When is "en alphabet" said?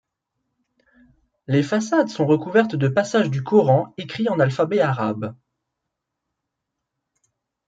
4.29-4.79